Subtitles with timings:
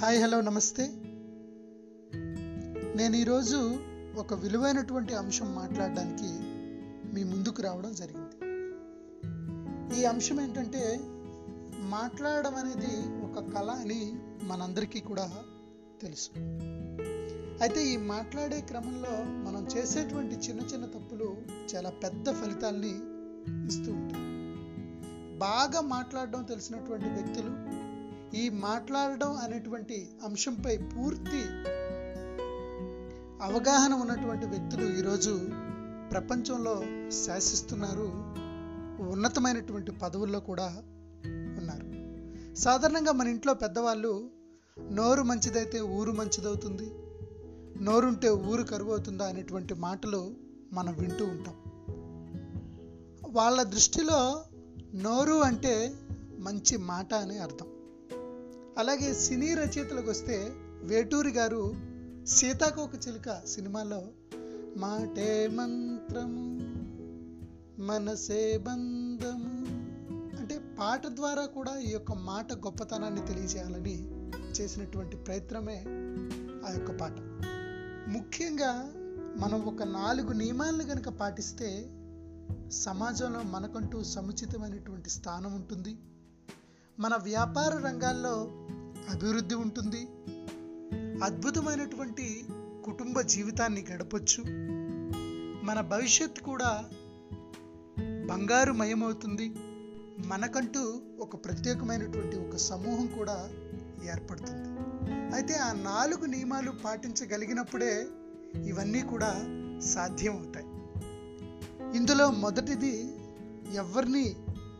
[0.00, 0.84] Hi hello నమస్తే.
[2.96, 3.78] నేను ఈరోజు
[4.16, 6.30] ఒక విలువైనటువంటి అంశం మాట్లాడడానికి
[7.14, 8.36] మీ ముందుకు రావడం జరిగింది.
[10.00, 11.00] ఈ అంశం ఏంటంటే
[11.78, 15.32] మాట్లాడడం అనేది ఒక కళ అని మనందరికీ కూడా
[16.02, 16.30] తెలుసు.
[17.62, 19.14] అయితే ఈ మాట్లాడే క్రమంలో
[19.50, 21.36] మనం చేసేటువంటి చిన్న చిన్న తప్పులు
[21.74, 22.94] చాలా పెద్ద ఫలితాల్ని
[23.66, 24.24] ఇస్తూ ఉంటాయి.
[25.38, 27.69] బాగా మాట్లాడడం తెలిసినటువంటి వ్యక్తులు
[28.34, 31.42] ఈ మాట్లాడడం అనేటువంటి అంశంపై పూర్తి
[33.44, 35.40] అవగాహన ఉన్నటువంటి వ్యక్తులు ఈరోజు
[36.10, 38.12] ప్రపంచంలో శాసిస్తున్నారు.
[39.10, 40.66] ఉన్నతమైనటువంటి పదవుల్లో కూడా
[41.34, 41.90] ఉన్నారు.
[42.54, 44.30] సాధారణంగా మన ఇంట్లో పెద్దవాళ్ళు
[44.90, 46.90] నోరు మంచిదైతే ఊరు మంచిదవుతుంది
[47.84, 50.34] నోరుంటే ఊరు కరువు అవుతుందా అనేటువంటి మాటలు
[50.72, 51.54] మనం వింటూ ఉంటాం.
[53.28, 54.44] వాళ్ళ దృష్టిలో
[54.94, 55.92] నోరు అంటే
[56.38, 57.66] మంచి మాట అని అర్థం.
[58.80, 61.74] అలాగే సినీ రచయితలకు వస్తే వేటూరి గారు
[62.26, 64.02] సీతాకోక చిలుక సినిమాలో
[64.76, 66.60] మాటే మంత్రము
[67.82, 69.66] మనసే బంధము
[70.36, 74.10] అంటే పాట ద్వారా కూడా ఈ యొక్క మాట గొప్పతనాన్ని తెలియజేయాలని
[74.60, 75.84] చేసినటువంటి ప్రయత్నమే
[76.68, 77.12] ఆ యొక్క పాట.
[78.08, 78.92] ముఖ్యంగా
[79.36, 81.90] మనం ఒక నాలుగు నియమాలను కనుక పాటిస్తే
[82.70, 85.96] సమాజంలో మనకంటూ సముచితమైనటువంటి స్థానం ఉంటుంది.
[86.98, 88.59] మన వ్యాపార రంగాల్లో
[89.08, 90.08] అభివృద్ధి ఉంటుంది.
[91.24, 92.44] అద్భుతమైనటువంటి
[92.84, 94.44] కుటుంబ జీవితాన్ని గడపొచ్చు.
[95.64, 96.84] మన భవిష్యత్ కూడా
[98.02, 99.54] బంగారు మయమవుతుంది
[100.26, 103.50] మనకంటూ ఒక ప్రత్యేకమైనటువంటి ఒక సమూహం కూడా
[104.04, 104.80] ఏర్పడుతుంది.
[105.34, 108.06] అయితే ఆ నాలుగు నియమాలు పాటించగలిగినప్పుడే
[108.64, 109.32] ఇవన్నీ కూడా
[109.80, 110.66] సాధ్యం అవుతాయి
[111.96, 113.14] ఇందులో మొదటిది
[113.74, 114.36] ఎవరిని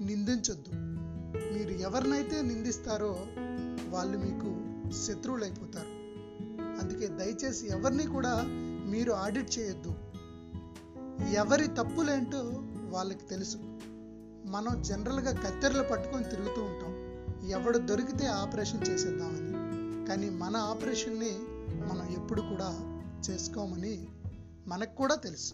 [0.00, 0.70] నిందించొద్దు.
[1.54, 3.26] మీరు ఎవరినైతే నిందిస్తారో
[3.88, 6.04] వాళ్ళు మీకు శత్రువులు అయిపోతారు
[6.80, 8.44] అందుకే దయచేసి ఎవరిని కూడా
[8.86, 9.94] మీరు ఆడిట్ చేయొద్దు.
[11.32, 12.42] ఎవరి తప్పులేంటో
[12.90, 13.56] వాళ్ళకి తెలుసు.
[14.46, 17.04] మనం జనరల్గా కత్తెరలు పట్టుకొని తిరుగుతూ ఉంటాం.
[17.48, 19.44] ఎవడు దొరికితే ఆపరేషన్ చేసేద్దామని.
[20.06, 21.30] కానీ మన ఆపరేషన్ని
[21.86, 23.00] మనం ఎప్పుడు కూడా
[23.30, 24.08] చేసుకోమని
[24.66, 25.52] మనకు కూడా తెలుసు.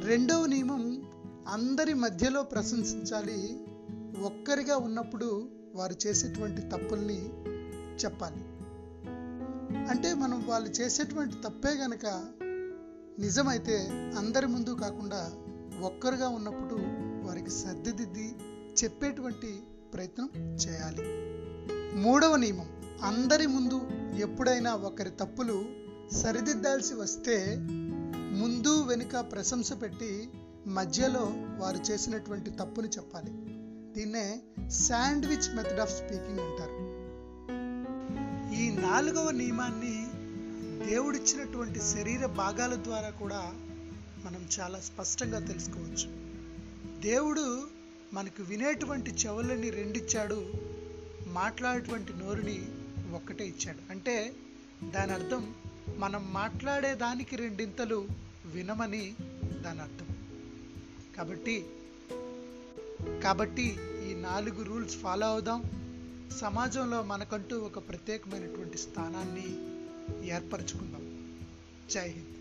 [0.00, 1.02] రెండవ నియమం
[1.48, 3.60] అందరి మధ్యలో ప్రశంసించాలి.
[4.22, 7.28] ఒక్కరిగా ఉన్నప్పుడు వారు చేసేటువంటి తప్పుల్ని
[8.04, 8.44] చెప్పాలి.
[9.88, 12.06] అంటే మనం వాళ్ళు చేసేటువంటి తప్పే గనక
[13.18, 13.88] నిజమైతే
[14.18, 15.32] అందరి ముందు కాకుండా
[15.80, 16.74] ఒక్కరుగా ఉన్నప్పుడు
[17.26, 18.34] వారికి సర్దిదిద్ది
[18.84, 19.60] చెప్పేటువంటి
[19.94, 21.02] ప్రయత్నం చేయాలి.
[21.98, 22.66] మూడవ నియమం
[23.02, 23.80] అందరి ముందు
[24.16, 25.64] ఎప్పుడైనా ఒకరి తప్పులు
[26.12, 27.56] సరిదిద్దాల్సి వస్తే
[28.32, 30.30] ముందు వెనుక ప్రశంస పెట్టి
[30.66, 33.49] మధ్యలో వారు చేసినటువంటి తప్పుని చెప్పాలి.
[34.00, 36.74] దీన్నే శాండ్విచ్ మెథడ్ ఆఫ్ స్పీకింగ్ అంటారు.
[38.62, 40.06] ఈ నాలుగవ నియమాన్ని
[40.90, 43.52] దేవుడిచ్చినటువంటి శరీర భాగాల ద్వారా కూడా
[44.24, 46.08] మనం చాలా స్పష్టంగా తెలుసుకోవచ్చు.
[47.00, 47.68] దేవుడు
[48.12, 50.52] మనకు వినేటువంటి చెవులని రెండిచ్చాడు
[51.26, 52.68] మాట్లాడేటువంటి నోరుని
[53.14, 53.90] ఒక్కటే ఇచ్చాడు.
[53.90, 54.34] అంటే
[54.84, 55.54] దాని అర్థం
[55.96, 58.08] మనం మాట్లాడేదానికి రెండింతలు
[58.46, 59.14] వినమని
[59.60, 60.06] దాని అర్థం.
[61.16, 61.66] కాబట్టి
[63.24, 63.78] కాబట్టి
[64.10, 65.64] ఈ నాలుగు రూల్స్ ఫాలో అవుదాం.
[66.40, 69.70] సమాజంలో మనకంటూ ఒక ప్రత్యేకమైనటువంటి స్థానాన్ని
[70.28, 71.34] ఏర్పరచుకుందాం.
[71.90, 72.39] జై హింద్.